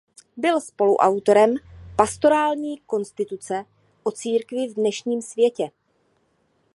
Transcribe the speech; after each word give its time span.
Byl 0.37 0.61
spoluautorem 0.61 1.55
Pastorální 1.95 2.77
konstituce 2.77 3.65
o 4.03 4.11
církvi 4.11 4.67
v 4.67 4.73
dnešním 4.73 5.21
světě. 5.21 5.71